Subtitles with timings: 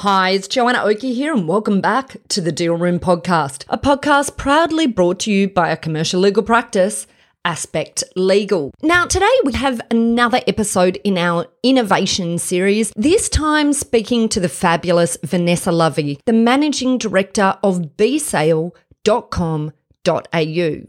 [0.00, 4.36] Hi, it's Joanna Oakey here, and welcome back to the Deal Room Podcast, a podcast
[4.36, 7.06] proudly brought to you by a commercial legal practice,
[7.46, 8.74] Aspect Legal.
[8.82, 14.50] Now, today we have another episode in our innovation series, this time speaking to the
[14.50, 19.72] fabulous Vanessa Lovie, the managing director of bsale.com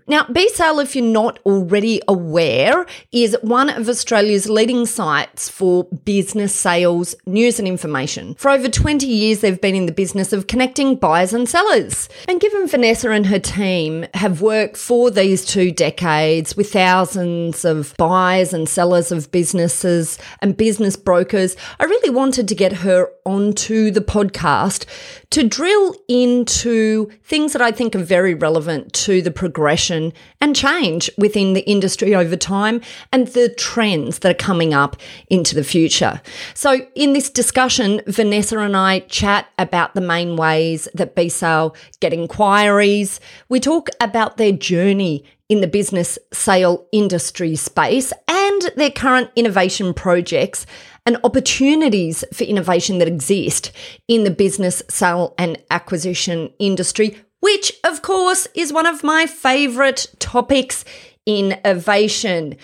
[0.08, 6.54] now, BSale, if you're not already aware, is one of Australia's leading sites for business
[6.54, 8.36] sales, news, and information.
[8.36, 12.10] For over 20 years, they've been in the business of connecting buyers and sellers.
[12.28, 17.96] And given Vanessa and her team have worked for these two decades with thousands of
[17.98, 23.92] buyers and sellers of businesses and business brokers, I really wanted to get her onto
[23.92, 24.86] the podcast
[25.32, 31.10] to drill into things that I think are very relevant to the progression and change
[31.18, 32.82] within the industry over time
[33.14, 34.98] and the trends that are coming up
[35.30, 36.22] into the future.
[36.54, 42.12] So, in this discussion, Vanessa and I chat about the main ways that BSale get
[42.12, 43.22] inquiries.
[43.48, 49.94] We talk about their journey in the business sale industry space and their current innovation
[49.94, 50.66] projects
[51.06, 53.72] and opportunities for innovation that exist
[54.10, 60.08] in the business sale and acquisition industry, which, of course, is one of my favorite
[60.20, 60.84] topics.
[61.28, 62.56] In innovation.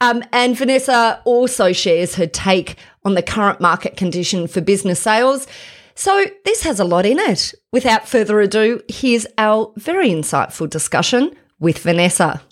[0.00, 5.46] Um, and Vanessa also shares her take on the current market condition for business sales.
[5.94, 7.54] So, this has a lot in it.
[7.72, 12.42] Without further ado, here's our very insightful discussion with Vanessa.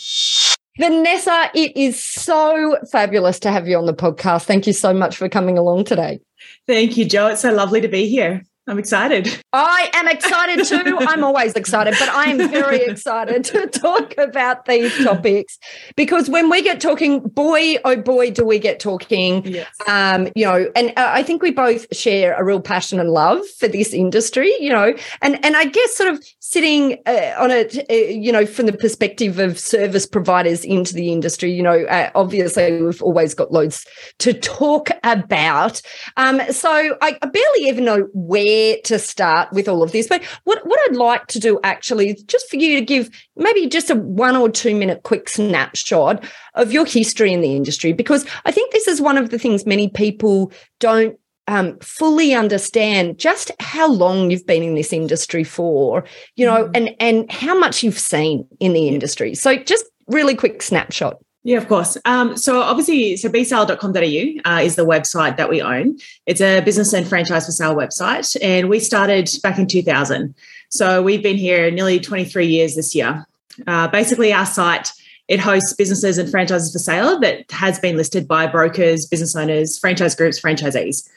[0.78, 4.44] Vanessa, it is so fabulous to have you on the podcast.
[4.44, 6.20] Thank you so much for coming along today.
[6.66, 7.28] Thank you, Joe.
[7.28, 8.42] It's so lovely to be here.
[8.68, 9.28] I'm excited.
[9.52, 10.98] I am excited too.
[10.98, 15.56] I'm always excited, but I am very excited to talk about these topics
[15.94, 19.46] because when we get talking, boy, oh boy, do we get talking.
[19.46, 19.68] Yes.
[19.86, 23.46] Um, you know, and uh, I think we both share a real passion and love
[23.60, 27.78] for this industry, you know, and and I guess sort of sitting uh, on it,
[27.88, 32.10] uh, you know, from the perspective of service providers into the industry, you know, uh,
[32.16, 33.86] obviously we've always got loads
[34.18, 35.80] to talk about.
[36.16, 40.08] Um, so I, I barely even know where to start with all of this.
[40.08, 43.66] But what, what I'd like to do actually is just for you to give maybe
[43.66, 46.24] just a one or two minute quick snapshot
[46.54, 49.66] of your history in the industry, because I think this is one of the things
[49.66, 51.18] many people don't
[51.48, 56.70] um, fully understand just how long you've been in this industry for, you know, mm.
[56.74, 59.34] and and how much you've seen in the industry.
[59.34, 61.16] So just really quick snapshot.
[61.46, 61.96] Yeah, of course.
[62.04, 65.96] Um, so obviously, so bsale.com.au uh, is the website that we own.
[66.26, 70.34] It's a business and franchise for sale website, and we started back in 2000.
[70.70, 73.24] So we've been here nearly 23 years this year.
[73.64, 74.90] Uh, basically, our site
[75.28, 79.78] it hosts businesses and franchises for sale that has been listed by brokers, business owners,
[79.78, 81.08] franchise groups, franchisees.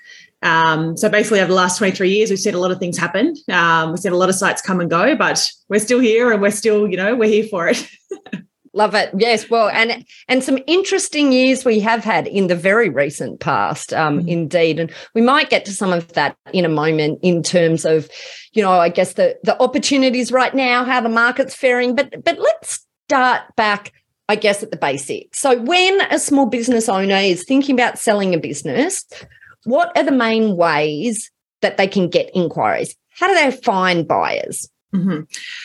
[0.44, 3.36] Um, so basically, over the last 23 years, we've seen a lot of things happen.
[3.52, 6.40] Um, we've seen a lot of sites come and go, but we're still here and
[6.40, 7.90] we're still, you know, we're here for it.
[8.74, 9.10] Love it.
[9.18, 9.50] Yes.
[9.50, 14.24] Well, and and some interesting years we have had in the very recent past, um,
[14.24, 14.28] mm.
[14.28, 14.80] indeed.
[14.80, 18.10] And we might get to some of that in a moment in terms of,
[18.54, 21.96] you know, I guess the the opportunities right now, how the market's faring.
[21.96, 23.92] But but let's start back,
[24.28, 25.40] I guess, at the basics.
[25.40, 29.04] So when a small business owner is thinking about selling a business,
[29.64, 31.32] what are the main ways
[31.62, 32.96] that they can get inquiries?
[33.10, 34.70] How do they find buyers?
[34.94, 35.22] Mm-hmm.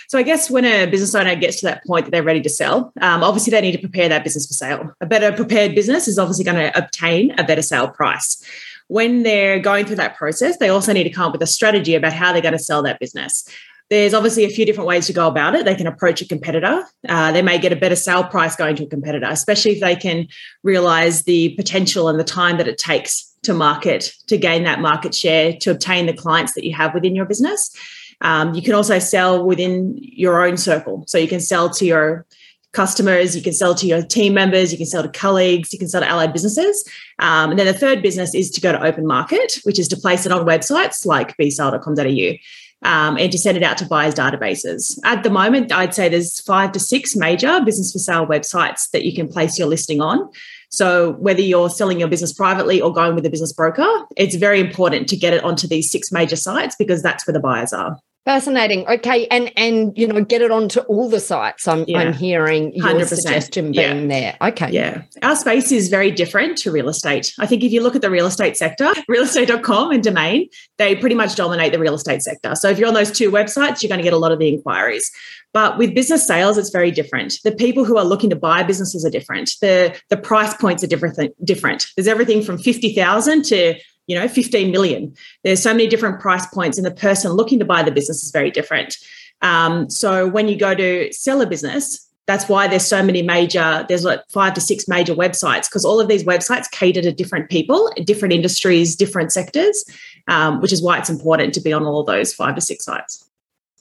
[0.09, 2.51] So I guess when a business owner gets to that point that they're ready to
[2.51, 4.93] sell, um, obviously they need to prepare that business for sale.
[5.01, 8.43] A better prepared business is obviously going to obtain a better sale price.
[8.89, 11.95] When they're going through that process, they also need to come up with a strategy
[11.95, 13.49] about how they're going to sell that business.
[13.91, 15.65] There's obviously a few different ways to go about it.
[15.65, 16.85] They can approach a competitor.
[17.09, 19.97] Uh, they may get a better sale price going to a competitor, especially if they
[19.97, 20.27] can
[20.63, 25.15] realize the potential and the time that it takes to market, to gain that market
[25.15, 27.75] share, to obtain the clients that you have within your business.
[28.21, 31.05] Um, you can also sell within your own circle.
[31.07, 32.27] So you can sell to your
[32.75, 35.89] customers, you can sell to your team members, you can sell to colleagues, you can
[35.89, 36.87] sell to allied businesses.
[37.21, 39.97] Um, and then the third business is to go to open market, which is to
[39.97, 42.39] place it on websites like bsale.com.au.
[42.83, 44.99] Um, and to send it out to buyers' databases.
[45.05, 49.07] At the moment, I'd say there's five to six major business for sale websites that
[49.07, 50.29] you can place your listing on.
[50.75, 53.87] So whether you're selling your business privately or going with a business broker,
[54.17, 57.41] it's very important to get it onto these six major sites because that's where the
[57.41, 57.97] buyers are.
[58.25, 58.89] Fascinating.
[58.89, 61.69] Okay, and and you know, get it onto all the sites.
[61.69, 61.99] I'm yeah.
[61.99, 63.07] I'm hearing your 100%.
[63.07, 64.37] suggestion being yeah.
[64.39, 64.49] there.
[64.49, 64.71] Okay.
[64.71, 65.03] Yeah.
[65.23, 67.35] Our space is very different to real estate.
[67.39, 70.49] I think if you look at the real estate sector, realestate.com and domain,
[70.79, 72.55] they pretty much dominate the real estate sector.
[72.55, 74.49] So if you're on those two websites, you're going to get a lot of the
[74.49, 75.11] inquiries.
[75.53, 77.35] But with business sales, it's very different.
[77.45, 79.53] The people who are looking to buy businesses are different.
[79.61, 81.19] The the price points are different.
[81.45, 81.87] Different.
[81.95, 83.75] There's everything from fifty thousand to
[84.07, 85.15] you know 15 million.
[85.43, 88.31] There's so many different price points and the person looking to buy the business is
[88.31, 88.97] very different.
[89.43, 93.85] Um, so when you go to sell a business that's why there's so many major
[93.89, 97.51] there's like five to six major websites because all of these websites cater to different
[97.51, 99.85] people different industries different sectors
[100.29, 103.29] um, which is why it's important to be on all those five to six sites.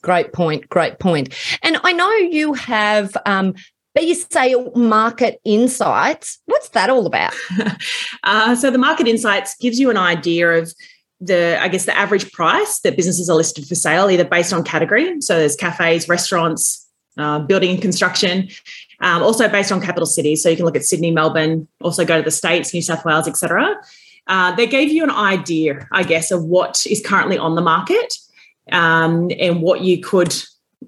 [0.02, 1.34] Great point great point.
[1.62, 3.54] And i know you have um,
[3.94, 6.40] B-Sale Market Insights.
[6.46, 7.34] What's that all about?
[8.24, 10.72] uh, so the Market Insights gives you an idea of
[11.20, 14.64] the, I guess, the average price that businesses are listed for sale, either based on
[14.64, 15.20] category.
[15.20, 16.86] So there's cafes, restaurants,
[17.16, 18.48] uh, building and construction,
[19.00, 20.42] um, also based on capital cities.
[20.42, 23.28] So you can look at Sydney, Melbourne, also go to the States, New South Wales,
[23.28, 23.76] etc.
[24.26, 28.14] Uh, they gave you an idea, I guess, of what is currently on the market
[28.72, 30.34] um, and what you could,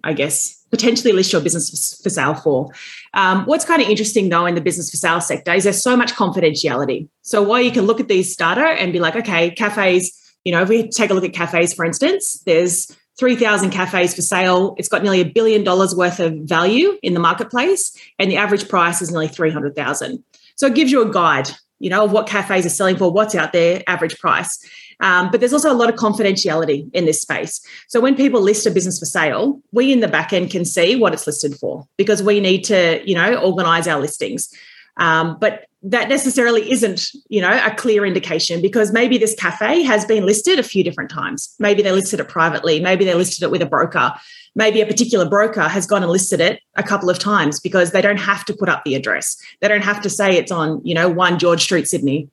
[0.03, 2.71] I guess, potentially list your business for sale for.
[3.15, 5.97] Um, what's kind of interesting though in the business for sale sector is there's so
[5.97, 7.09] much confidentiality.
[7.23, 10.13] So while you can look at these data and be like, okay, cafes,
[10.45, 14.23] you know, if we take a look at cafes, for instance, there's 3,000 cafes for
[14.23, 14.75] sale.
[14.79, 18.69] It's got nearly a billion dollars worth of value in the marketplace, and the average
[18.69, 20.23] price is nearly 300,000.
[20.57, 23.35] So it gives you a guide, you know, of what cafes are selling for, what's
[23.35, 24.59] out there, average price.
[25.01, 27.61] Um, but there's also a lot of confidentiality in this space.
[27.89, 30.97] So when people list a business for sale, we in the back end can see
[30.97, 34.49] what it's listed for because we need to, you know, organize our listings.
[34.97, 40.05] Um, but that necessarily isn't, you know, a clear indication because maybe this cafe has
[40.05, 41.55] been listed a few different times.
[41.59, 42.81] Maybe they listed it privately.
[42.81, 44.13] Maybe they listed it with a broker.
[44.55, 48.01] Maybe a particular broker has gone and listed it a couple of times because they
[48.01, 49.37] don't have to put up the address.
[49.61, 52.31] They don't have to say it's on, you know, one George Street, Sydney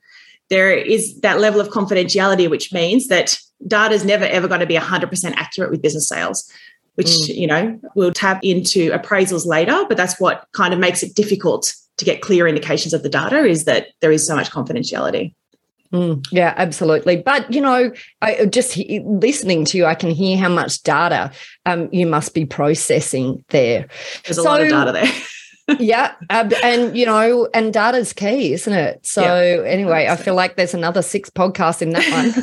[0.49, 3.37] there is that level of confidentiality, which means that
[3.67, 6.51] data is never ever going to be 100% accurate with business sales,
[6.95, 7.35] which, mm.
[7.35, 11.73] you know, we'll tap into appraisals later, but that's what kind of makes it difficult
[11.97, 15.33] to get clear indications of the data is that there is so much confidentiality.
[15.93, 17.17] Mm, yeah, absolutely.
[17.17, 17.91] But you know,
[18.21, 21.31] I, just he, listening to you, I can hear how much data
[21.67, 23.87] um, you must be processing there.
[24.25, 25.05] There's a lot of data there.
[25.79, 29.05] yeah, and you know, and data's key, isn't it?
[29.05, 32.33] So yeah, anyway, I feel like there's another six podcasts in that one.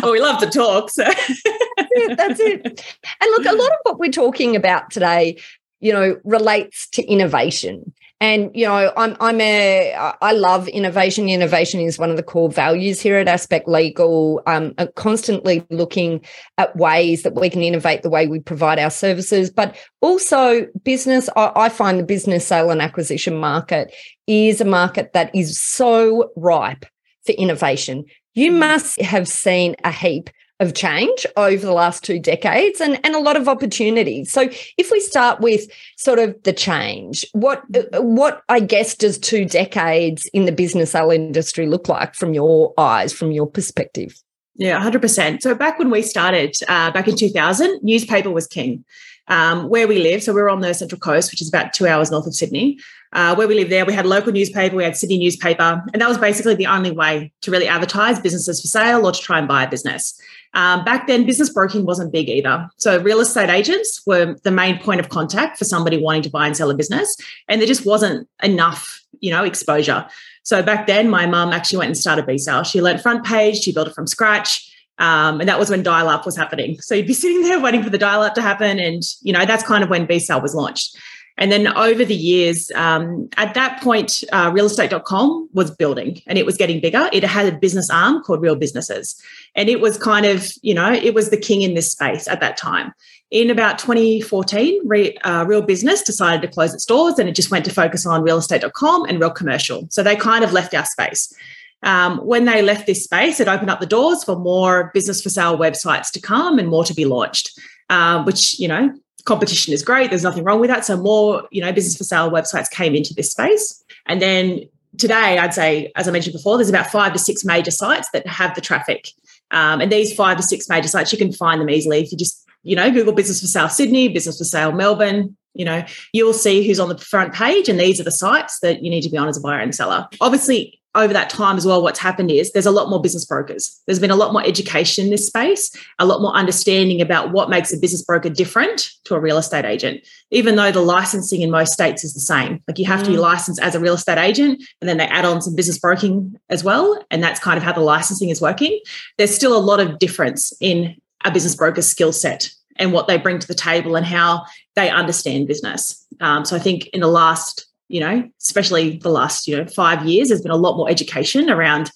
[0.02, 2.84] well, we love to talk, so it, that's it.
[3.20, 5.38] And look, a lot of what we're talking about today,
[5.80, 7.92] you know, relates to innovation.
[8.18, 9.92] And you know, I'm I'm a
[10.22, 11.28] I love innovation.
[11.28, 14.42] Innovation is one of the core values here at Aspect Legal.
[14.46, 16.24] Um, constantly looking
[16.56, 21.28] at ways that we can innovate the way we provide our services, but also business.
[21.36, 23.94] I, I find the business sale and acquisition market
[24.26, 26.86] is a market that is so ripe
[27.26, 28.06] for innovation.
[28.34, 28.58] You mm.
[28.60, 30.30] must have seen a heap
[30.60, 34.32] of change over the last two decades and, and a lot of opportunities.
[34.32, 34.48] So
[34.78, 37.62] if we start with sort of the change, what
[38.00, 42.72] what I guess does two decades in the business sale industry look like from your
[42.78, 44.20] eyes, from your perspective?
[44.58, 45.42] Yeah, 100%.
[45.42, 48.84] So back when we started, uh, back in 2000, newspaper was king.
[49.28, 51.88] Um, where we live, so we we're on the Central Coast, which is about two
[51.88, 52.78] hours north of Sydney.
[53.12, 56.08] Uh, where we live there, we had local newspaper, we had Sydney newspaper, and that
[56.08, 59.46] was basically the only way to really advertise businesses for sale or to try and
[59.46, 60.20] buy a business.
[60.56, 62.68] Um, back then, business broking wasn't big either.
[62.78, 66.46] So, real estate agents were the main point of contact for somebody wanting to buy
[66.46, 67.14] and sell a business.
[67.46, 70.06] And there just wasn't enough, you know, exposure.
[70.44, 72.62] So, back then, my mum actually went and started B-Sale.
[72.62, 74.72] She learned front page, she built it from scratch.
[74.98, 76.80] Um, and that was when dial up was happening.
[76.80, 78.78] So, you'd be sitting there waiting for the dial up to happen.
[78.78, 80.96] And, you know, that's kind of when B-Sale was launched.
[81.38, 86.46] And then over the years, um, at that point, uh, realestate.com was building and it
[86.46, 87.10] was getting bigger.
[87.12, 89.20] It had a business arm called Real Businesses.
[89.54, 92.40] And it was kind of, you know, it was the king in this space at
[92.40, 92.92] that time.
[93.30, 97.50] In about 2014, Re, uh, Real Business decided to close its doors and it just
[97.50, 99.86] went to focus on realestate.com and Real Commercial.
[99.90, 101.34] So they kind of left our space.
[101.82, 105.28] Um, when they left this space, it opened up the doors for more business for
[105.28, 107.60] sale websites to come and more to be launched.
[107.88, 108.92] Uh, which you know
[109.26, 110.10] competition is great.
[110.10, 110.84] There's nothing wrong with that.
[110.84, 113.84] So more, you know, business for sale websites came into this space.
[114.06, 114.62] And then
[114.96, 118.26] today, I'd say, as I mentioned before, there's about five to six major sites that
[118.26, 119.10] have the traffic.
[119.50, 122.18] Um, and these five to six major sites, you can find them easily if you
[122.18, 125.36] just, you know, Google business for sale Sydney, business for sale Melbourne.
[125.54, 128.82] You know, you'll see who's on the front page, and these are the sites that
[128.82, 130.06] you need to be on as a buyer and seller.
[130.20, 133.80] Obviously, over that time as well, what's happened is there's a lot more business brokers.
[133.86, 137.50] There's been a lot more education in this space, a lot more understanding about what
[137.50, 141.50] makes a business broker different to a real estate agent, even though the licensing in
[141.50, 142.62] most states is the same.
[142.66, 143.04] Like you have mm.
[143.04, 143.22] to be mm.
[143.22, 146.64] licensed as a real estate agent, and then they add on some business broking as
[146.64, 147.04] well.
[147.10, 148.80] And that's kind of how the licensing is working.
[149.18, 153.18] There's still a lot of difference in a business broker's skill set and what they
[153.18, 156.06] bring to the table and how they understand business.
[156.20, 160.04] Um, so I think in the last you know, especially the last, you know, five
[160.04, 161.90] years, there's been a lot more education around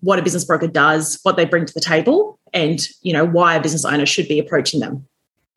[0.00, 3.54] what a business broker does, what they bring to the table, and you know why
[3.54, 5.06] a business owner should be approaching them.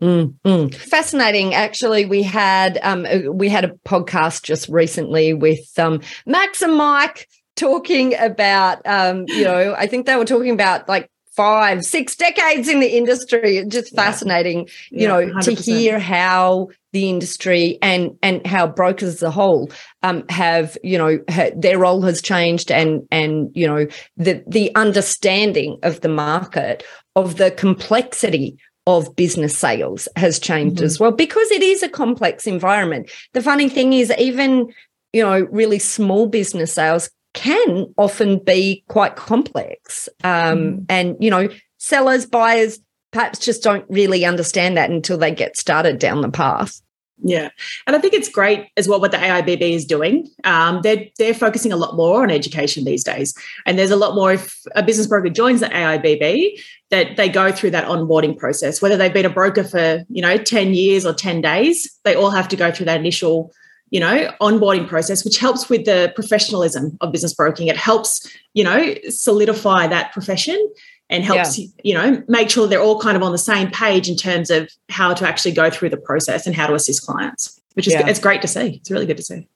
[0.02, 0.74] Mm, mm.
[0.74, 1.54] Fascinating.
[1.54, 6.76] Actually, we had um, uh, we had a podcast just recently with um, Max and
[6.76, 12.16] Mike talking about um, you know I think they were talking about like five six
[12.16, 13.58] decades in the industry.
[13.58, 15.02] It's just fascinating, yeah.
[15.02, 15.44] you know, 100%.
[15.44, 19.72] to hear how the industry and and how brokers as a whole
[20.04, 24.74] um, have you know ha- their role has changed and and you know the the
[24.76, 26.84] understanding of the market
[27.16, 28.58] of the complexity
[28.88, 30.86] of business sales has changed mm-hmm.
[30.86, 34.68] as well because it is a complex environment the funny thing is even
[35.14, 40.84] you know really small business sales can often be quite complex um, mm-hmm.
[40.90, 41.48] and you know
[41.78, 42.80] sellers buyers
[43.12, 46.82] perhaps just don't really understand that until they get started down the path.
[47.24, 47.50] Yeah,
[47.86, 50.28] and I think it's great as well what the AIBB is doing.
[50.44, 53.36] Um, they're they're focusing a lot more on education these days,
[53.68, 54.34] and there's a lot more.
[54.34, 56.60] If a business broker joins the AIBB,
[56.90, 58.82] that they go through that onboarding process.
[58.82, 62.32] Whether they've been a broker for you know ten years or ten days, they all
[62.32, 63.54] have to go through that initial
[63.92, 67.68] you know onboarding process, which helps with the professionalism of business broking.
[67.68, 70.72] It helps you know solidify that profession
[71.12, 71.68] and helps yeah.
[71.84, 74.72] you know make sure they're all kind of on the same page in terms of
[74.90, 78.08] how to actually go through the process and how to assist clients which is yeah.
[78.08, 79.48] it's great to see it's really good to see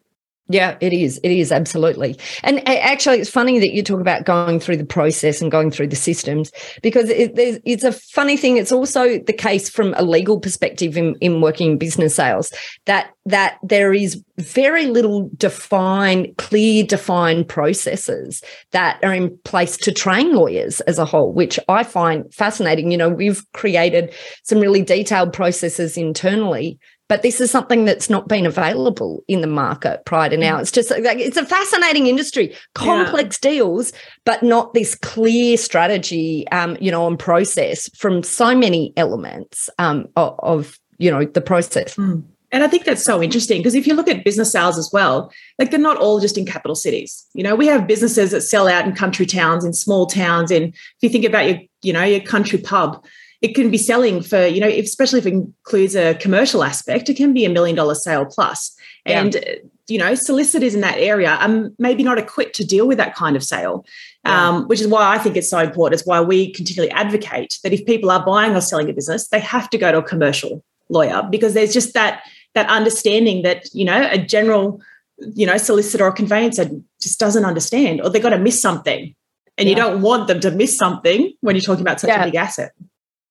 [0.48, 1.20] yeah, it is.
[1.24, 2.20] It is absolutely.
[2.44, 5.88] And actually, it's funny that you talk about going through the process and going through
[5.88, 6.52] the systems
[6.84, 7.32] because it,
[7.66, 8.58] it's a funny thing.
[8.58, 12.54] It's also the case from a legal perspective in, in working in business sales
[12.86, 19.92] that that there is very little defined, clear, defined processes that are in place to
[19.92, 22.92] train lawyers as a whole, which I find fascinating.
[22.92, 28.27] You know, we've created some really detailed processes internally but this is something that's not
[28.27, 30.57] been available in the market prior to now.
[30.57, 30.62] Mm.
[30.62, 33.51] It's just like it's a fascinating industry, complex yeah.
[33.51, 33.93] deals,
[34.24, 40.07] but not this clear strategy, um, you know, and process from so many elements um,
[40.15, 41.95] of, of, you know, the process.
[41.95, 42.24] Mm.
[42.51, 45.31] And I think that's so interesting because if you look at business sales as well,
[45.59, 47.25] like they're not all just in capital cities.
[47.33, 50.51] You know, we have businesses that sell out in country towns, in small towns.
[50.51, 53.03] And if you think about your, you know, your country pub,
[53.42, 57.18] it can be selling for, you know, especially if it includes a commercial aspect, it
[57.18, 58.75] can be a million dollar sale plus.
[59.06, 59.22] Yeah.
[59.22, 59.46] And,
[59.88, 63.36] you know, solicitors in that area are maybe not equipped to deal with that kind
[63.36, 63.86] of sale,
[64.25, 64.50] yeah.
[64.50, 66.00] um, which is why I think it's so important.
[66.00, 69.39] It's why we continually advocate that if people are buying or selling a business, they
[69.39, 72.24] have to go to a commercial lawyer because there's just that
[72.56, 74.82] that understanding that, you know, a general,
[75.20, 76.70] you know, solicitor or conveyancer
[77.01, 79.13] just doesn't understand or they've got to miss something.
[79.58, 79.75] And yeah.
[79.75, 82.72] you don't want them to miss something when you're talking about such a big asset.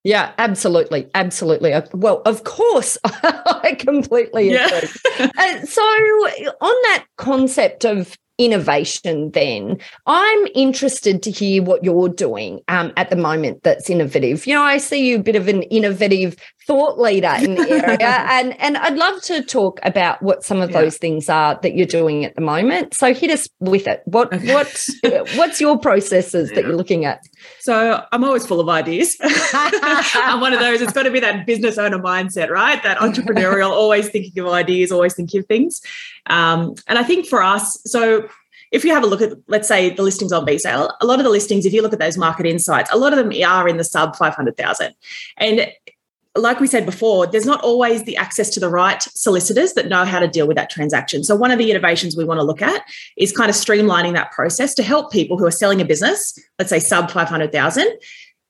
[0.04, 1.08] Yeah, absolutely.
[1.14, 1.73] Absolutely.
[1.94, 4.88] Well, of course, I completely agree.
[5.18, 5.30] Yeah.
[5.37, 12.61] uh, so, on that concept of innovation then i'm interested to hear what you're doing
[12.66, 15.62] um, at the moment that's innovative you know i see you a bit of an
[15.64, 16.34] innovative
[16.66, 20.71] thought leader in the area and and i'd love to talk about what some of
[20.71, 20.80] yeah.
[20.80, 24.33] those things are that you're doing at the moment so hit us with it what
[24.33, 24.52] okay.
[24.54, 24.88] what
[25.37, 26.56] what's your processes yeah.
[26.56, 27.23] that you're looking at
[27.61, 31.47] so i'm always full of ideas i'm one of those it's got to be that
[31.47, 35.80] business owner mindset right that entrepreneurial always thinking of ideas always thinking of things
[36.26, 38.28] um, and I think for us, so
[38.73, 41.25] if you have a look at, let's say, the listings on BSale, a lot of
[41.25, 43.76] the listings, if you look at those market insights, a lot of them are in
[43.76, 44.94] the sub 500,000.
[45.37, 45.68] And
[46.36, 50.04] like we said before, there's not always the access to the right solicitors that know
[50.04, 51.22] how to deal with that transaction.
[51.22, 52.82] So, one of the innovations we want to look at
[53.16, 56.70] is kind of streamlining that process to help people who are selling a business, let's
[56.70, 57.86] say sub 500,000,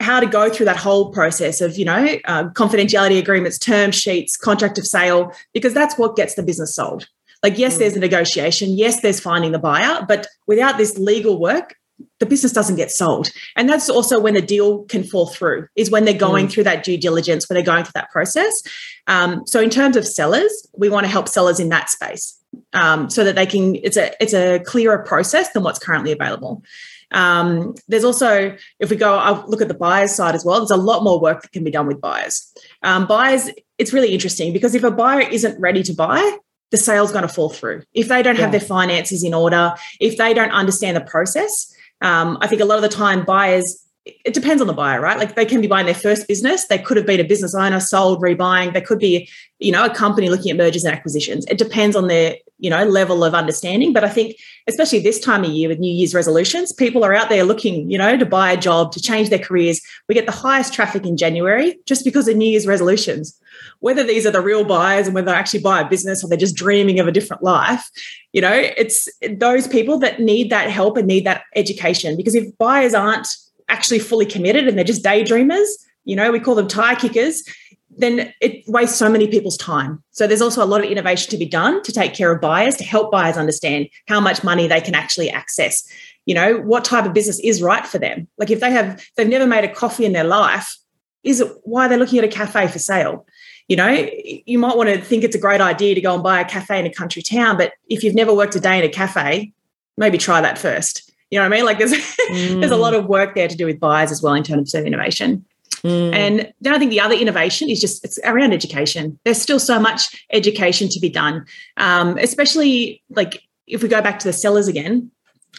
[0.00, 4.36] how to go through that whole process of, you know, uh, confidentiality agreements, term sheets,
[4.36, 7.06] contract of sale, because that's what gets the business sold.
[7.42, 7.80] Like, yes, mm.
[7.80, 8.70] there's a negotiation.
[8.70, 10.04] Yes, there's finding the buyer.
[10.08, 11.76] But without this legal work,
[12.21, 13.28] the business doesn't get sold.
[13.56, 16.52] And that's also when the deal can fall through, is when they're going mm.
[16.52, 18.62] through that due diligence, when they're going through that process.
[19.06, 22.38] Um, so in terms of sellers, we want to help sellers in that space
[22.73, 26.62] um, so that they can, it's a, it's a clearer process than what's currently available.
[27.11, 30.71] Um, there's also, if we go, I'll look at the buyer's side as well, there's
[30.71, 32.52] a lot more work that can be done with buyers.
[32.83, 36.38] Um, buyers, it's really interesting because if a buyer isn't ready to buy,
[36.71, 37.85] the sale's going to fall through.
[37.92, 38.42] If they don't yeah.
[38.42, 42.64] have their finances in order, if they don't understand the process, um, I think a
[42.64, 45.18] lot of the time buyers it depends on the buyer, right?
[45.18, 46.66] Like they can be buying their first business.
[46.66, 48.74] They could have been a business owner, sold, rebuying.
[48.74, 49.28] They could be,
[49.60, 51.46] you know, a company looking at mergers and acquisitions.
[51.46, 53.94] It depends on their, you know, level of understanding.
[53.94, 54.36] But I think,
[54.68, 57.96] especially this time of year with New Year's resolutions, people are out there looking, you
[57.96, 59.80] know, to buy a job, to change their careers.
[60.06, 63.38] We get the highest traffic in January just because of New Year's resolutions.
[63.84, 66.38] Whether these are the real buyers and whether they actually buy a business or they're
[66.38, 67.86] just dreaming of a different life,
[68.32, 72.16] you know, it's those people that need that help and need that education.
[72.16, 73.28] Because if buyers aren't
[73.68, 75.68] actually fully committed and they're just daydreamers,
[76.06, 77.44] you know, we call them tire kickers,
[77.90, 80.02] then it wastes so many people's time.
[80.12, 82.76] So there's also a lot of innovation to be done to take care of buyers,
[82.76, 85.86] to help buyers understand how much money they can actually access.
[86.24, 88.28] You know, what type of business is right for them.
[88.38, 90.74] Like if they have, they've never made a coffee in their life,
[91.22, 93.26] is it why they're looking at a cafe for sale?
[93.68, 94.09] You know,
[94.47, 96.78] you might want to think it's a great idea to go and buy a cafe
[96.78, 99.52] in a country town, but if you've never worked a day in a cafe,
[99.97, 101.11] maybe try that first.
[101.30, 101.64] You know what I mean?
[101.64, 102.61] Like there's mm.
[102.61, 104.85] there's a lot of work there to do with buyers as well in terms of
[104.85, 105.44] innovation.
[105.83, 106.14] Mm.
[106.14, 109.18] And then I think the other innovation is just it's around education.
[109.25, 111.44] There's still so much education to be done,
[111.76, 115.11] um, especially like if we go back to the sellers again.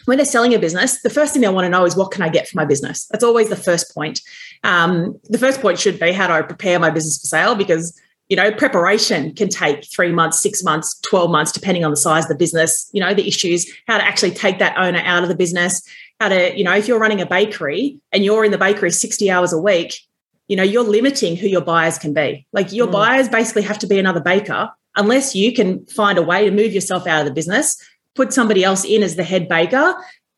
[0.04, 2.22] When they're selling a business, the first thing they want to know is what can
[2.22, 3.06] I get for my business.
[3.10, 4.20] That's always the first point.
[4.62, 7.98] Um, the first point should be how do I prepare my business for sale because
[8.28, 12.24] you know preparation can take three months six months 12 months depending on the size
[12.24, 15.28] of the business you know the issues how to actually take that owner out of
[15.28, 15.82] the business
[16.20, 19.30] how to you know if you're running a bakery and you're in the bakery 60
[19.30, 20.00] hours a week
[20.48, 22.92] you know you're limiting who your buyers can be like your mm.
[22.92, 26.72] buyers basically have to be another baker unless you can find a way to move
[26.72, 27.76] yourself out of the business
[28.16, 29.94] put somebody else in as the head baker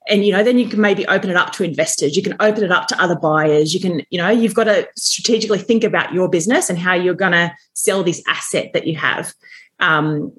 [0.09, 2.17] and you know then you can maybe open it up to investors.
[2.17, 3.75] You can open it up to other buyers.
[3.75, 7.15] You can you know you've got to strategically think about your business and how you're
[7.15, 9.33] going to sell this asset that you have.
[9.81, 10.33] Um,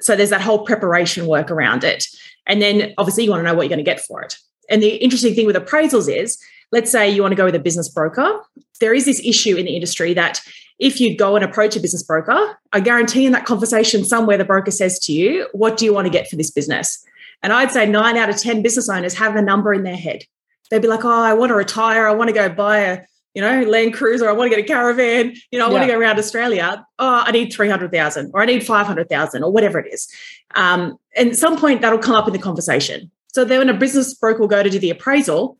[0.00, 2.06] so there's that whole preparation work around it.
[2.46, 4.36] And then obviously you want to know what you're going to get for it.
[4.70, 6.38] And the interesting thing with appraisals is
[6.70, 8.40] let's say you want to go with a business broker.
[8.80, 10.40] There is this issue in the industry that
[10.78, 14.44] if you go and approach a business broker, I guarantee in that conversation somewhere the
[14.44, 17.04] broker says to you, What do you want to get for this business?
[17.42, 20.24] And I'd say nine out of 10 business owners have a number in their head.
[20.70, 22.06] They'd be like, oh, I want to retire.
[22.06, 23.00] I want to go buy a,
[23.34, 24.28] you know, Land Cruiser.
[24.28, 25.34] I want to get a caravan.
[25.50, 25.74] You know, I yeah.
[25.74, 26.84] want to go around Australia.
[26.98, 30.08] Oh, I need 300,000 or I need 500,000 or whatever it is.
[30.54, 33.10] Um, and at some point that'll come up in the conversation.
[33.28, 35.58] So then when a business broker will go to do the appraisal,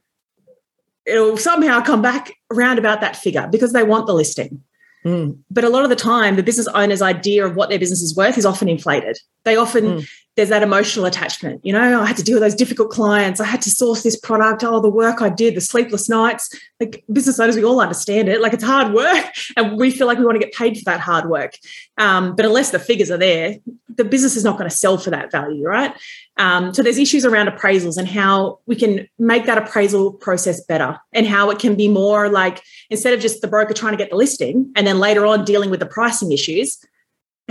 [1.06, 4.62] it'll somehow come back around about that figure because they want the listing.
[5.08, 5.38] Mm.
[5.50, 8.14] But a lot of the time, the business owner's idea of what their business is
[8.14, 9.18] worth is often inflated.
[9.44, 10.08] They often mm
[10.38, 11.60] there's that emotional attachment.
[11.64, 13.40] You know, I had to deal with those difficult clients.
[13.40, 14.62] I had to source this product.
[14.62, 16.56] Oh, the work I did, the sleepless nights.
[16.78, 18.40] Like business owners, we all understand it.
[18.40, 21.00] Like it's hard work, and we feel like we want to get paid for that
[21.00, 21.54] hard work.
[21.96, 23.56] Um, but unless the figures are there,
[23.96, 25.92] the business is not going to sell for that value, right?
[26.36, 31.00] Um, so there's issues around appraisals and how we can make that appraisal process better,
[31.12, 34.10] and how it can be more like instead of just the broker trying to get
[34.10, 36.78] the listing and then later on dealing with the pricing issues.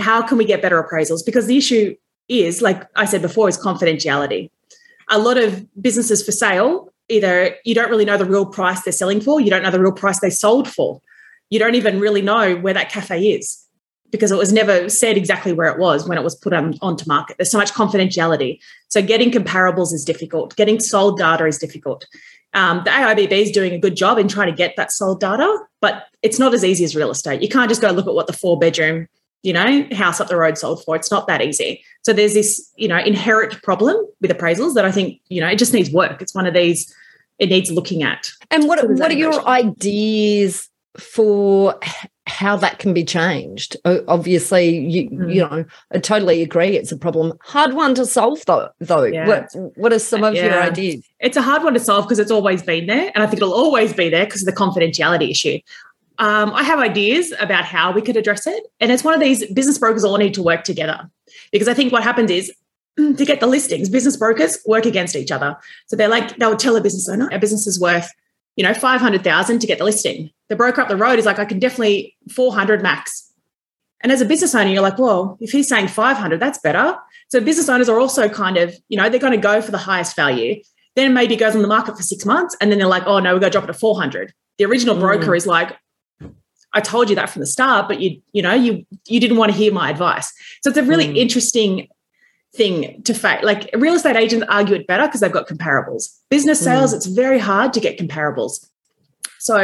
[0.00, 1.26] How can we get better appraisals?
[1.26, 1.96] Because the issue
[2.28, 4.50] is, like I said before, is confidentiality.
[5.10, 8.92] A lot of businesses for sale, either you don't really know the real price they're
[8.92, 11.00] selling for, you don't know the real price they sold for.
[11.50, 13.64] You don't even really know where that cafe is
[14.10, 17.06] because it was never said exactly where it was when it was put on, onto
[17.06, 17.36] market.
[17.38, 18.58] There's so much confidentiality.
[18.88, 20.56] So getting comparables is difficult.
[20.56, 22.06] Getting sold data is difficult.
[22.54, 25.58] Um, the AIBB is doing a good job in trying to get that sold data,
[25.80, 27.42] but it's not as easy as real estate.
[27.42, 29.08] You can't just go look at what the four bedroom
[29.42, 30.96] you know, house up the road sold for.
[30.96, 31.82] It's not that easy.
[32.02, 35.58] So there's this, you know, inherent problem with appraisals that I think, you know, it
[35.58, 36.20] just needs work.
[36.20, 36.92] It's one of these,
[37.38, 38.30] it needs looking at.
[38.50, 41.78] And what, what are your ideas for
[42.26, 43.76] how that can be changed?
[43.84, 45.34] Obviously, you, mm.
[45.34, 46.76] you know, I totally agree.
[46.76, 47.32] It's a problem.
[47.42, 49.04] Hard one to solve though, though.
[49.04, 49.28] Yeah.
[49.28, 50.46] What, what are some of yeah.
[50.46, 51.06] your ideas?
[51.20, 53.12] It's a hard one to solve because it's always been there.
[53.14, 55.58] And I think it'll always be there because of the confidentiality issue
[56.18, 58.64] um, I have ideas about how we could address it.
[58.80, 61.08] And it's one of these business brokers all need to work together
[61.52, 62.52] because I think what happens is
[62.96, 65.56] to get the listings, business brokers work against each other.
[65.86, 68.10] So they're like, they'll tell a business owner, our business is worth,
[68.56, 70.30] you know, 500,000 to get the listing.
[70.48, 73.32] The broker up the road is like, I can definitely 400 max.
[74.00, 76.96] And as a business owner, you're like, well, if he's saying 500, that's better.
[77.28, 79.78] So business owners are also kind of, you know, they're going to go for the
[79.78, 80.62] highest value.
[80.96, 83.34] Then maybe goes on the market for six months and then they're like, oh no,
[83.34, 84.32] we're going to drop it to 400.
[84.58, 85.36] The original broker mm.
[85.36, 85.76] is like,
[86.72, 89.52] I told you that from the start, but you you know you you didn't want
[89.52, 90.32] to hear my advice.
[90.62, 91.16] So it's a really mm.
[91.16, 91.88] interesting
[92.54, 93.42] thing to face.
[93.42, 96.16] Like real estate agents argue it better because they've got comparables.
[96.30, 96.96] Business sales, mm.
[96.96, 98.66] it's very hard to get comparables.
[99.38, 99.56] So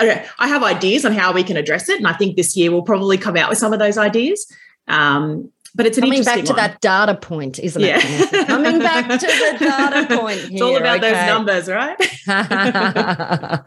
[0.00, 2.70] okay, I have ideas on how we can address it, and I think this year
[2.70, 4.50] we'll probably come out with some of those ideas.
[4.86, 6.56] Um, but it's an coming back to one.
[6.56, 8.00] that data point, isn't yeah.
[8.02, 8.48] it?
[8.48, 10.40] coming back to the data point.
[10.40, 11.12] Here, it's all about okay.
[11.12, 11.96] those numbers, right?
[12.00, 13.62] okay, well,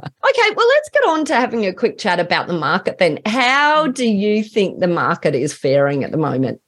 [0.67, 3.19] let's get on to having a quick chat about the market then.
[3.25, 6.59] How do you think the market is faring at the moment?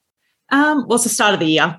[0.50, 1.78] Um, well, it's the start of the year.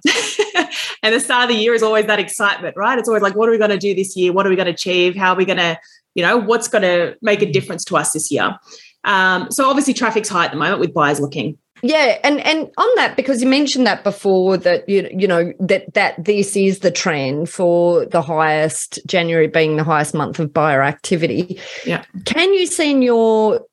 [1.03, 2.99] and the start of the year is always that excitement, right?
[2.99, 4.35] It's always like, what are we going to do this year?
[4.35, 5.17] What are we going to achieve?
[5.17, 5.81] How are we going to,
[6.15, 8.59] you know, what's going to make a difference to us this year?
[9.05, 11.57] Um, so obviously traffic's high at the moment with buyers looking.
[11.87, 15.93] Yeah, and and on that because you mentioned that before that you you know that
[15.93, 20.83] that this is the trend for the highest January being the highest month of buyer
[20.83, 21.61] activity.
[21.85, 22.03] Yeah.
[22.25, 23.67] Can you see in your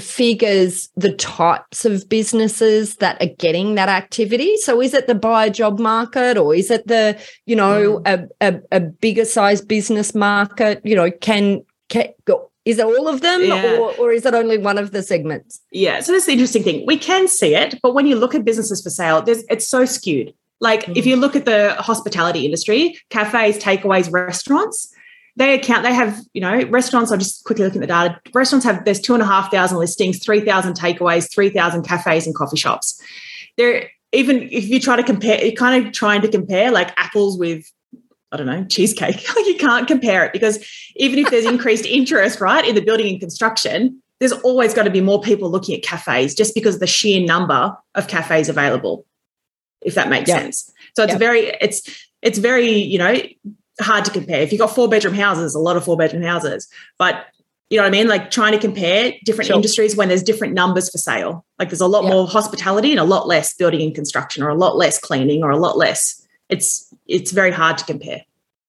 [0.00, 5.50] figures the types of businesses that are getting that activity so is it the buyer
[5.50, 8.28] job market or is it the you know mm.
[8.40, 12.06] a, a, a, bigger size business market you know can, can
[12.68, 13.76] is it all of them yeah.
[13.78, 15.60] or, or is it only one of the segments?
[15.72, 16.84] Yeah so that's the interesting thing.
[16.86, 19.84] We can see it but when you look at businesses for sale there's it's so
[19.84, 20.34] skewed.
[20.60, 20.96] Like mm.
[20.96, 24.94] if you look at the hospitality industry cafes takeaways restaurants
[25.36, 28.20] they account they have you know restaurants i'm just quickly looking at the data.
[28.34, 32.56] Restaurants have there's two and a half thousand listings 3000 takeaways 3000 cafes and coffee
[32.56, 33.00] shops.
[33.56, 37.38] They're even if you try to compare you're kind of trying to compare like apples
[37.38, 37.64] with
[38.30, 39.26] I don't know, cheesecake.
[39.36, 40.64] you can't compare it because
[40.96, 44.90] even if there's increased interest, right, in the building and construction, there's always got to
[44.90, 49.06] be more people looking at cafes just because of the sheer number of cafes available,
[49.82, 50.40] if that makes yep.
[50.40, 50.72] sense.
[50.96, 51.18] So it's yep.
[51.20, 53.16] very, it's, it's very, you know,
[53.80, 54.40] hard to compare.
[54.42, 57.26] If you've got four bedroom houses, a lot of four bedroom houses, but
[57.70, 58.08] you know what I mean?
[58.08, 59.56] Like trying to compare different sure.
[59.56, 61.44] industries when there's different numbers for sale.
[61.58, 64.54] Like there's a lot more hospitality and a lot less building and construction, or a
[64.54, 66.26] lot less cleaning, or a lot less.
[66.48, 68.22] It's it's very hard to compare.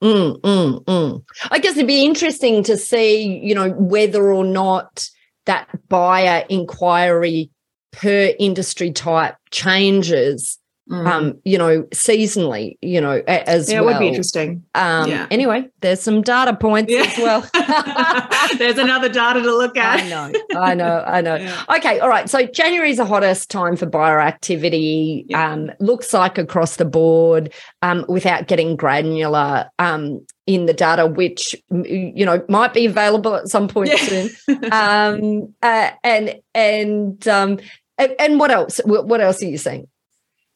[0.03, 1.23] Mm, mm, mm.
[1.51, 5.09] I guess it'd be interesting to see, you know, whether or not
[5.45, 7.51] that buyer inquiry
[7.91, 10.57] per industry type changes
[10.89, 11.07] Mm.
[11.07, 13.89] um, you know, seasonally, you know, as yeah, well.
[13.89, 14.63] it would be interesting.
[14.73, 15.27] Um, yeah.
[15.29, 17.01] Anyway, there's some data points yeah.
[17.01, 17.41] as well.
[18.57, 19.99] there's another data to look at.
[19.99, 21.35] I know, I know, I know.
[21.39, 21.63] Yeah.
[21.77, 22.27] Okay, all right.
[22.27, 25.25] So January is the hottest time for buyer activity.
[25.29, 25.51] Yeah.
[25.51, 29.69] Um, looks like across the board, um, without getting granular.
[29.77, 34.29] Um, in the data, which you know might be available at some point soon,
[34.71, 37.59] um, uh, and and um,
[37.99, 38.81] and, and what else?
[38.83, 39.87] What else are you seeing?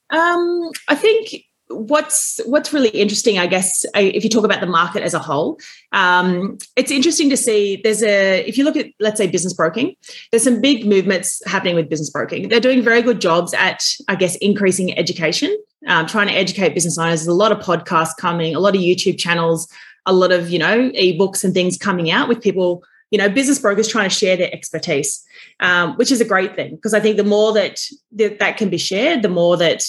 [0.09, 5.03] Um, I think what's what's really interesting, I guess, if you talk about the market
[5.03, 5.59] as a whole,
[5.91, 7.81] um, it's interesting to see.
[7.83, 9.95] There's a if you look at let's say business broking,
[10.31, 12.49] there's some big movements happening with business broking.
[12.49, 15.55] They're doing very good jobs at, I guess, increasing education,
[15.87, 17.21] um, trying to educate business owners.
[17.21, 19.67] There's a lot of podcasts coming, a lot of YouTube channels,
[20.05, 22.83] a lot of you know ebooks and things coming out with people.
[23.13, 25.23] You know, business brokers trying to share their expertise,
[25.59, 27.79] um, which is a great thing because I think the more that
[28.11, 29.83] that can be shared, the more that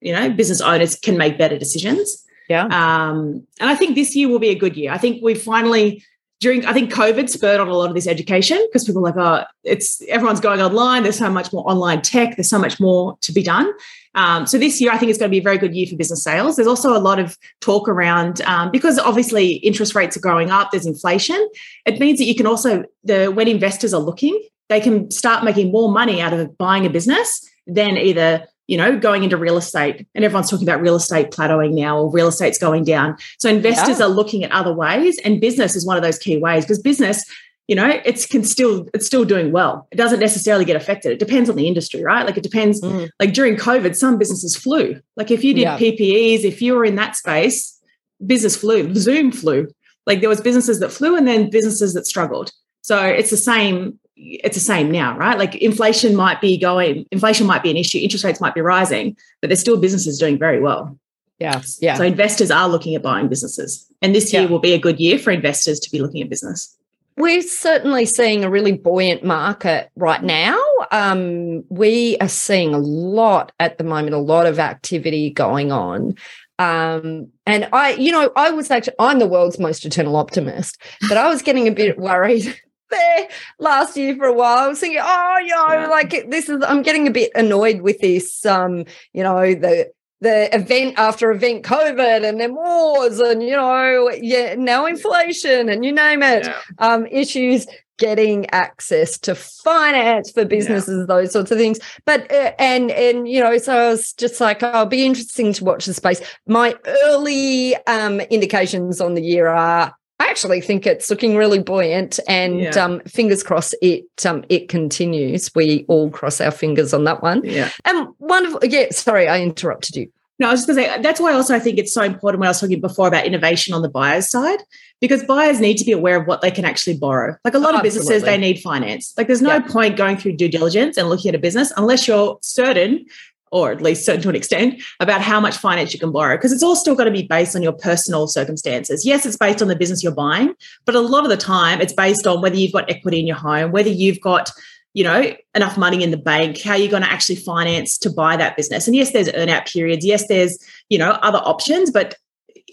[0.00, 2.24] you know business owners can make better decisions.
[2.48, 2.64] Yeah.
[2.64, 4.92] Um, and i think this year will be a good year.
[4.92, 6.02] I think we finally
[6.40, 9.16] during i think covid spurred on a lot of this education because people are like
[9.16, 11.04] oh it's everyone's going online.
[11.04, 12.36] There's so much more online tech.
[12.36, 13.72] There's so much more to be done
[14.14, 15.96] um, so this year i think it's going to be a very good year for
[15.96, 20.20] business sales there's also a lot of talk around um, because obviously interest rates are
[20.20, 21.48] growing up there's inflation
[21.86, 25.70] it means that you can also the when investors are looking they can start making
[25.70, 30.06] more money out of buying a business than either you know, going into real estate,
[30.14, 33.16] and everyone's talking about real estate plateauing now or real estate's going down.
[33.38, 34.06] So investors yeah.
[34.06, 37.24] are looking at other ways, and business is one of those key ways because business,
[37.68, 39.88] you know, it's can still it's still doing well.
[39.90, 41.12] It doesn't necessarily get affected.
[41.12, 42.26] It depends on the industry, right?
[42.26, 42.80] Like it depends.
[42.80, 43.08] Mm.
[43.18, 45.00] Like during COVID, some businesses flew.
[45.16, 45.78] Like if you did yeah.
[45.78, 47.80] PPEs, if you were in that space,
[48.24, 48.94] business flew.
[48.94, 49.68] Zoom flew.
[50.06, 52.52] Like there was businesses that flew, and then businesses that struggled.
[52.82, 55.38] So it's the same it's the same now, right?
[55.38, 59.16] Like inflation might be going, inflation might be an issue, interest rates might be rising,
[59.40, 60.96] but there's still businesses doing very well.
[61.40, 61.62] Yeah.
[61.80, 61.96] Yeah.
[61.96, 63.90] So investors are looking at buying businesses.
[64.02, 64.48] And this year yeah.
[64.48, 66.76] will be a good year for investors to be looking at business.
[67.16, 70.58] We're certainly seeing a really buoyant market right now.
[70.90, 76.16] Um, we are seeing a lot at the moment, a lot of activity going on.
[76.58, 81.16] Um, and I, you know, I was actually, I'm the world's most eternal optimist, but
[81.16, 84.58] I was getting a bit worried there last year for a while.
[84.58, 85.86] I was thinking, oh, you know, yeah.
[85.86, 89.90] like this is, I'm getting a bit annoyed with this, um, you know, the,
[90.24, 95.84] the event after event COVID and then wars and, you know, yeah, now inflation and
[95.84, 96.60] you name it, yeah.
[96.78, 97.66] um, issues
[97.98, 101.06] getting access to finance for businesses yeah.
[101.06, 104.64] those sorts of things but uh, and and you know so i was just like
[104.64, 109.46] oh, i'll be interesting to watch the space my early um indications on the year
[109.46, 109.94] are
[110.34, 112.70] actually think it's looking really buoyant, and Yeah.
[112.84, 115.50] um, fingers crossed it um, it continues.
[115.54, 117.42] We all cross our fingers on that one.
[117.44, 117.70] Yeah.
[117.84, 118.58] And wonderful.
[118.64, 120.08] Yeah, sorry, I interrupted you.
[120.40, 122.40] No, I was just going to say that's why also I think it's so important
[122.40, 124.58] when I was talking before about innovation on the buyer's side,
[125.00, 127.36] because buyers need to be aware of what they can actually borrow.
[127.44, 128.30] Like a lot of businesses, Absolutely.
[128.30, 129.14] they need finance.
[129.16, 129.60] Like there's no Yeah.
[129.76, 133.06] point going through due diligence and looking at a business unless you're certain,
[133.54, 136.36] or at least certain to an extent, about how much finance you can borrow.
[136.36, 139.06] Because it's all still got to be based on your personal circumstances.
[139.06, 141.92] Yes, it's based on the business you're buying, but a lot of the time it's
[141.92, 144.50] based on whether you've got equity in your home, whether you've got
[144.96, 148.36] you know, enough money in the bank, how you're going to actually finance to buy
[148.36, 148.86] that business.
[148.86, 150.06] And yes, there's earnout periods.
[150.06, 150.56] Yes, there's,
[150.88, 152.14] you know, other options, but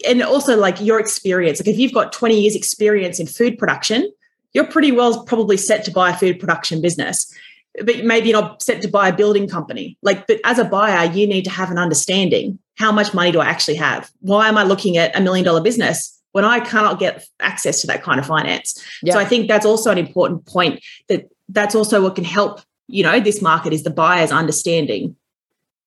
[0.06, 1.60] and also like your experience.
[1.60, 4.10] Like if you've got 20 years experience in food production,
[4.52, 7.32] you're pretty well probably set to buy a food production business.
[7.80, 9.96] But maybe you're not set to buy a building company.
[10.02, 12.58] Like, but as a buyer, you need to have an understanding.
[12.76, 14.10] How much money do I actually have?
[14.20, 17.86] Why am I looking at a million dollar business when I cannot get access to
[17.86, 18.82] that kind of finance?
[19.02, 19.14] Yeah.
[19.14, 23.02] So I think that's also an important point that that's also what can help, you
[23.02, 25.16] know, this market is the buyers understanding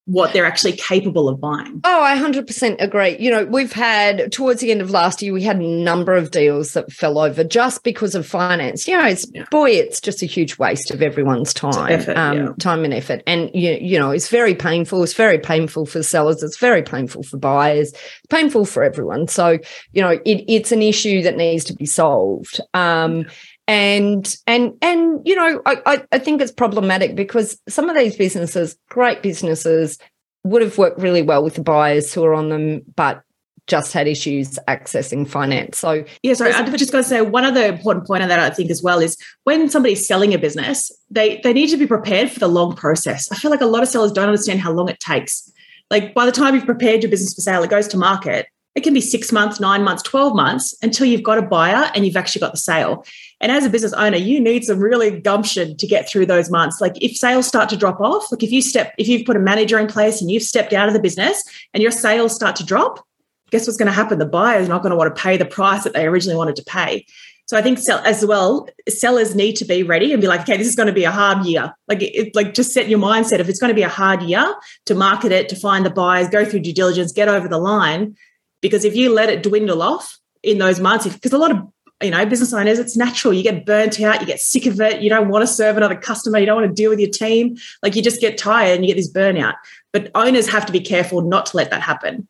[0.05, 1.81] what they're actually capable of buying.
[1.83, 3.17] Oh, I 100% agree.
[3.19, 6.29] You know, we've had towards the end of last year, we had a number of
[6.29, 8.87] deals that fell over just because of finance.
[8.87, 9.45] You know, it's Yeah.
[9.49, 12.49] boy, it's just a huge waste of everyone's time, effort, um, yeah.
[12.59, 13.23] time and effort.
[13.25, 15.03] And you, you know, it's very painful.
[15.03, 16.43] It's very painful for sellers.
[16.43, 17.91] It's very painful for buyers.
[17.91, 19.27] It's painful for everyone.
[19.27, 19.57] So,
[19.93, 22.59] you know, it, it's an issue that needs to be solved.
[22.75, 23.25] Um,
[23.67, 28.77] and and and you know I, I think it's problematic because some of these businesses
[28.89, 29.97] great businesses
[30.43, 33.23] would have worked really well with the buyers who are on them but
[33.67, 37.65] just had issues accessing finance so Yeah, sorry, I've just going to say one other
[37.65, 41.41] important point on that I think as well is when somebody's selling a business, they
[41.43, 43.31] they need to be prepared for the long process.
[43.31, 45.51] I feel like a lot of sellers don't understand how long it takes.
[45.89, 48.45] Like by the time you've prepared your business for sale, it goes to market.
[48.75, 52.05] It can be six months, nine months, 12 months until you've got a buyer and
[52.05, 53.05] you've actually got the sale.
[53.45, 56.81] And as a business owner, you need some really gumption to get through those months.
[56.81, 59.39] Like if sales start to drop off, like if you step, if you've put a
[59.39, 62.65] manager in place and you've stepped out of the business and your sales start to
[62.65, 63.05] drop,
[63.51, 64.17] guess what's going to happen?
[64.17, 66.55] The buyer is not going to want to pay the price that they originally wanted
[66.55, 67.05] to pay.
[67.45, 70.57] So I think sell, as well, sellers need to be ready and be like, okay,
[70.57, 71.71] this is going to be a hard year.
[71.87, 73.37] Like, it, like just set your mindset.
[73.37, 74.55] If it's going to be a hard year
[74.87, 78.15] to market it, to find the buyers, go through due diligence, get over the line,
[78.59, 81.59] because if you let it dwindle off in those months, because a lot of
[82.03, 83.33] you know business owners, it's natural.
[83.33, 85.01] You get burnt out, you get sick of it.
[85.01, 86.39] You don't want to serve another customer.
[86.39, 87.55] You don't want to deal with your team.
[87.81, 89.53] Like you just get tired and you get this burnout.
[89.93, 92.27] But owners have to be careful not to let that happen.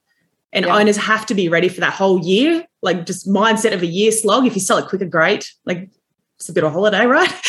[0.54, 0.78] And Yeah.
[0.78, 4.12] owners have to be ready for that whole year, like just mindset of a year
[4.12, 4.45] slog.
[4.45, 5.51] If you sell it quicker, great.
[5.65, 5.89] Like
[6.38, 7.30] it's a bit of a holiday, right?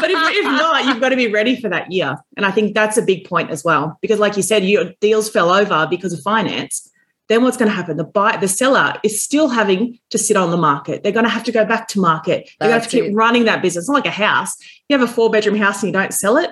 [0.00, 2.16] but if, if not, you've got to be ready for that year.
[2.36, 3.98] And I think that's a big point as well.
[4.02, 6.90] Because like you said, your deals fell over because of finance.
[7.28, 7.96] Then what's going to happen?
[7.96, 11.02] The buy the seller is still having to sit on the market.
[11.02, 12.48] They're going to have to go back to market.
[12.60, 13.14] They're going to have to keep it.
[13.14, 13.82] running that business.
[13.82, 14.54] It's not like a house.
[14.88, 16.50] You have a four bedroom house and you don't sell it,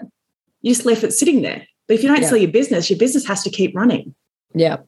[0.62, 1.66] you just left it sitting there.
[1.86, 2.28] But if you don't Yeah.
[2.28, 4.14] sell your business, your business has to keep running.
[4.54, 4.78] Yeah.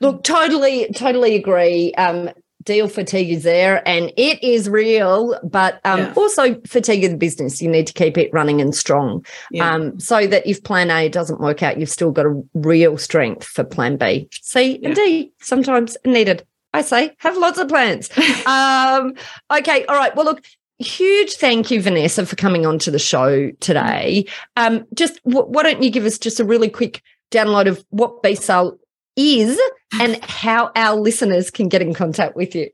[0.00, 1.92] Look, totally, totally agree.
[1.94, 2.30] Um,
[2.64, 6.12] deal fatigue is there and it is real, but um, Yeah.
[6.16, 7.60] also fatigue of the business.
[7.62, 9.74] You need to keep it running and strong Yeah.
[9.74, 13.44] um, so that if plan A doesn't work out, you've still got a real strength
[13.44, 14.28] for plan B.
[14.42, 16.44] C and D sometimes needed.
[16.74, 18.08] I say have lots of plans.
[18.46, 19.14] um,
[19.52, 19.84] okay.
[19.86, 20.14] All right.
[20.16, 20.42] Well, look,
[20.78, 24.24] huge thank you, Vanessa, for coming on to the show today.
[24.56, 28.22] Um, just w- why don't you give us just a really quick download of what
[28.22, 28.78] B sale
[29.16, 29.60] is
[30.00, 32.70] and how our listeners can get in contact with you?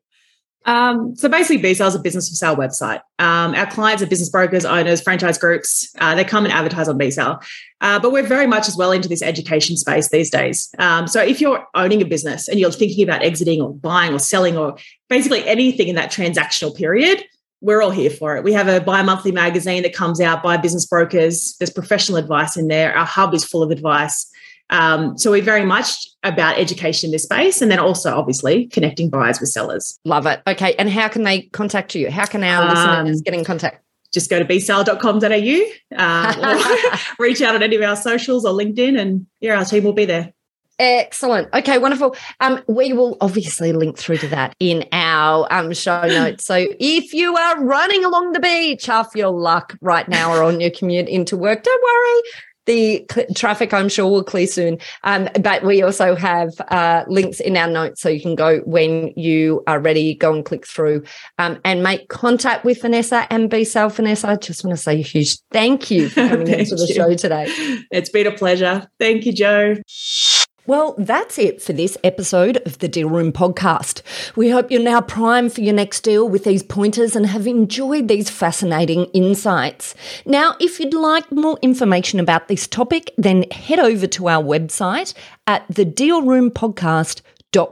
[0.64, 3.00] Um, so basically, B is a business for sale website.
[3.18, 5.90] Um, our clients are business brokers, owners, franchise groups.
[5.98, 7.40] Uh, they come and advertise on B Sale.
[7.81, 10.68] Uh, but we're very much as well into this education space these days.
[10.78, 14.18] Um, so if you're owning a business and you're thinking about exiting or buying or
[14.18, 14.76] selling or
[15.09, 17.24] basically anything in that transactional period,
[17.61, 18.44] we're all here for it.
[18.44, 21.57] We have a bi monthly magazine that comes out by business brokers.
[21.59, 22.94] There's professional advice in there.
[22.96, 24.31] Our hub is full of advice.
[24.70, 25.90] Um, so we're very much
[26.22, 29.98] about education in this space and then also obviously connecting buyers with sellers.
[30.04, 30.42] Love it.
[30.46, 30.74] Okay.
[30.78, 32.11] And how can they contact you?
[32.11, 33.83] How can our listeners Um, get in contact?
[34.12, 38.98] just go to bsale.com.au um, or reach out on any of our socials or LinkedIn,
[38.98, 40.33] and yeah, our team will be there.
[40.78, 41.52] Excellent.
[41.52, 42.14] Okay, wonderful.
[42.40, 46.44] Um, we will obviously link through to that in our um, show notes.
[46.46, 50.61] So if you are running along the beach, half your luck right now or on
[50.61, 52.22] your commute into work, don't worry.
[52.68, 54.76] The cl- traffic, I'm sure, will clear soon.
[55.02, 59.14] Um, but we also have uh, links in our notes so you can go when
[59.16, 61.02] you are ready, go and click through
[61.38, 64.28] um, and make contact with Vanessa and BSale Vanessa.
[64.28, 66.94] I just want to say a huge thank you for coming into the you.
[66.94, 67.46] show today.
[67.90, 68.87] It's been a pleasure.
[68.98, 69.76] Thank you, Joe.
[70.68, 74.02] Well, that's it for this episode of the Deal Room podcast.
[74.37, 78.07] We hope you're now primed for your next deal with these pointers and have enjoyed
[78.07, 79.94] these fascinating insights.
[80.26, 85.14] Now, if you'd like more information about this topic, then head over to our website
[85.46, 87.22] at thedealroompodcast.com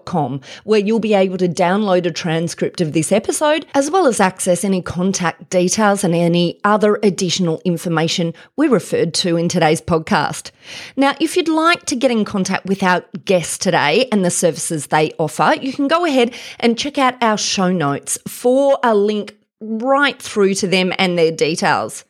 [0.04, 4.20] com, where you'll be able to download a transcript of this episode, as well as
[4.20, 10.50] access any contact details and any other additional information we referred to in today's podcast.
[10.96, 14.86] Now, if you'd like to get in contact with our guests today and the services
[14.86, 19.36] they offer, you can go ahead and check out our show notes for a link
[19.60, 22.04] right through to them and their details.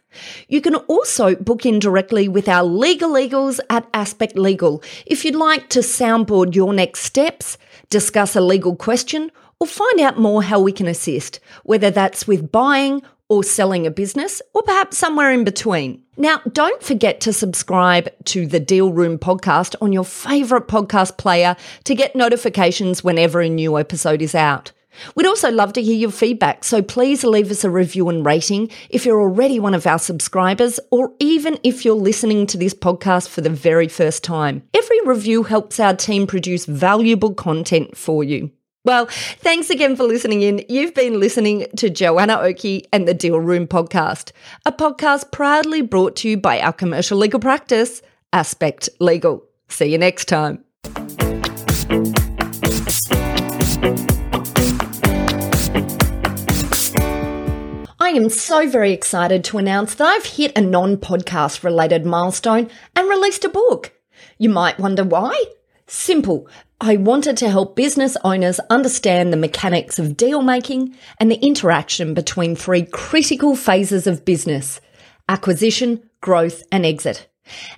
[0.48, 5.34] You can also book in directly with our legal legals at Aspect Legal if you'd
[5.34, 7.58] like to soundboard your next steps,
[7.90, 12.52] discuss a legal question, or find out more how we can assist, whether that's with
[12.52, 16.00] buying or selling a business, or perhaps somewhere in between.
[16.16, 21.56] Now, don't forget to subscribe to the Deal Room podcast on your favourite podcast player
[21.84, 24.70] to get notifications whenever a new episode is out.
[25.14, 28.70] We'd also love to hear your feedback, so please leave us a review and rating
[28.90, 33.28] if you're already one of our subscribers, or even if you're listening to this podcast
[33.28, 34.62] for the very first time.
[34.74, 38.50] Every review helps our team produce valuable content for you.
[38.84, 40.64] Well, thanks again for listening in.
[40.68, 44.30] You've been listening to Joanna Oakey and the Deal Room podcast,
[44.64, 48.00] a podcast proudly brought to you by our commercial legal practice,
[48.32, 49.44] Aspect Legal.
[49.68, 50.62] See you next time.
[58.16, 63.08] Am so very excited to announce that I've hit a non podcast related milestone and
[63.08, 63.92] released a book.
[64.38, 65.44] You might wonder why?
[65.86, 66.48] Simple.
[66.80, 72.12] I wanted to help business owners understand the mechanics of deal making and the interaction
[72.12, 74.80] between three critical phases of business
[75.28, 77.28] acquisition, growth, and exit.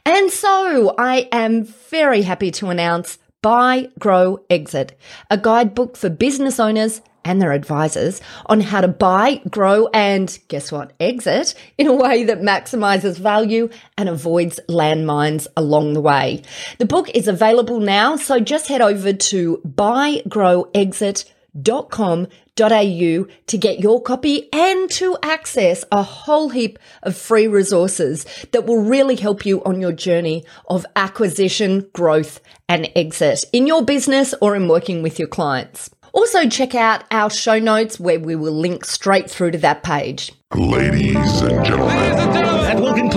[0.05, 4.99] And so I am very happy to announce Buy, Grow, Exit,
[5.31, 10.73] a guidebook for business owners and their advisors on how to buy, grow, and guess
[10.73, 10.93] what?
[10.99, 16.43] Exit in a way that maximizes value and avoids landmines along the way.
[16.79, 19.61] The book is available now, so just head over to
[21.57, 28.67] buygrowexit.com.au to get your copy and to access a whole heap of free resources that
[28.67, 34.35] will really help you on your journey of acquisition, growth, and exit in your business
[34.41, 35.91] or in working with your clients.
[36.13, 40.33] Also, check out our show notes where we will link straight through to that page.
[40.55, 41.89] Ladies and gentlemen.
[41.97, 42.68] That will